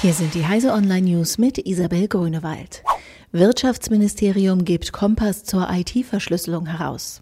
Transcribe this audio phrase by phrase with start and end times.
[0.00, 2.84] Hier sind die Heise Online News mit Isabel Grünewald.
[3.32, 7.20] Wirtschaftsministerium gibt Kompass zur IT-Verschlüsselung heraus.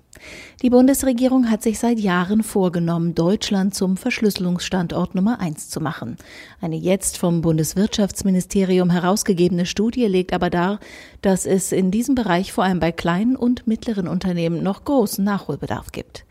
[0.60, 6.18] Die Bundesregierung hat sich seit Jahren vorgenommen, Deutschland zum Verschlüsselungsstandort Nummer eins zu machen.
[6.60, 10.78] Eine jetzt vom Bundeswirtschaftsministerium herausgegebene Studie legt aber dar,
[11.22, 15.92] dass es in diesem Bereich vor allem bei kleinen und mittleren Unternehmen noch großen Nachholbedarf
[15.92, 16.26] gibt.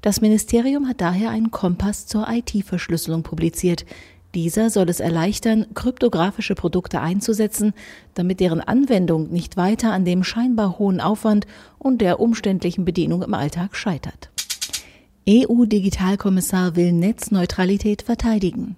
[0.00, 3.84] Das Ministerium hat daher einen Kompass zur IT-Verschlüsselung publiziert.
[4.34, 7.72] Dieser soll es erleichtern, kryptografische Produkte einzusetzen,
[8.14, 11.46] damit deren Anwendung nicht weiter an dem scheinbar hohen Aufwand
[11.78, 14.30] und der umständlichen Bedienung im Alltag scheitert.
[15.28, 18.76] EU-Digitalkommissar will Netzneutralität verteidigen.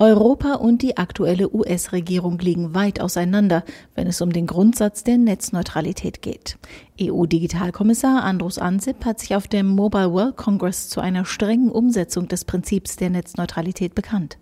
[0.00, 3.64] Europa und die aktuelle US-Regierung liegen weit auseinander,
[3.96, 6.56] wenn es um den Grundsatz der Netzneutralität geht.
[7.00, 12.44] EU-Digitalkommissar Andrus Ansip hat sich auf dem Mobile World Congress zu einer strengen Umsetzung des
[12.44, 14.38] Prinzips der Netzneutralität bekannt.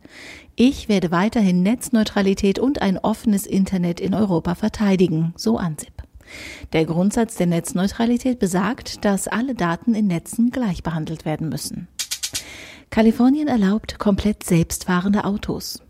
[0.56, 6.02] Ich werde weiterhin Netzneutralität und ein offenes Internet in Europa verteidigen, so Ansip.
[6.74, 11.88] Der Grundsatz der Netzneutralität besagt, dass alle Daten in Netzen gleich behandelt werden müssen.
[12.90, 15.82] Kalifornien erlaubt komplett selbstfahrende Autos.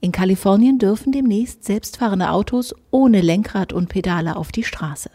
[0.00, 5.10] In Kalifornien dürfen demnächst selbstfahrende Autos ohne Lenkrad und Pedale auf die Straße.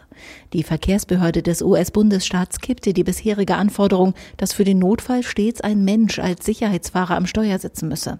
[0.54, 6.18] Die Verkehrsbehörde des US-Bundesstaats kippte die bisherige Anforderung, dass für den Notfall stets ein Mensch
[6.18, 8.18] als Sicherheitsfahrer am Steuer sitzen müsse.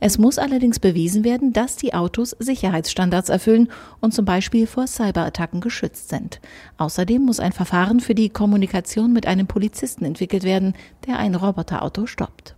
[0.00, 3.68] Es muss allerdings bewiesen werden, dass die Autos Sicherheitsstandards erfüllen
[4.00, 6.40] und zum Beispiel vor Cyberattacken geschützt sind.
[6.78, 10.74] Außerdem muss ein Verfahren für die Kommunikation mit einem Polizisten entwickelt werden,
[11.06, 12.57] der ein Roboterauto stoppt.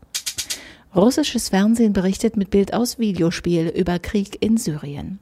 [0.94, 5.20] Russisches Fernsehen berichtet mit Bild aus Videospiel über Krieg in Syrien.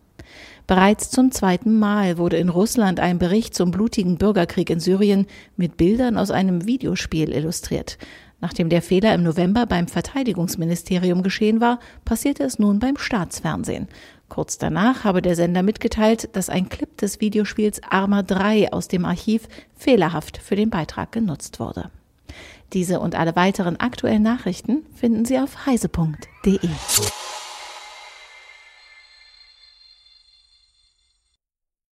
[0.66, 5.76] Bereits zum zweiten Mal wurde in Russland ein Bericht zum blutigen Bürgerkrieg in Syrien mit
[5.76, 7.98] Bildern aus einem Videospiel illustriert.
[8.40, 13.88] Nachdem der Fehler im November beim Verteidigungsministerium geschehen war, passierte es nun beim Staatsfernsehen.
[14.30, 19.04] Kurz danach habe der Sender mitgeteilt, dass ein Clip des Videospiels Arma 3 aus dem
[19.04, 21.90] Archiv fehlerhaft für den Beitrag genutzt wurde.
[22.72, 26.58] Diese und alle weiteren aktuellen Nachrichten finden Sie auf heise.de.